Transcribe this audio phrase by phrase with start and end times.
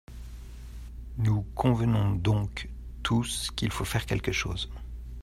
[1.19, 2.69] Nous convenons donc
[3.03, 4.67] tous qu’il faut faire quelque chose.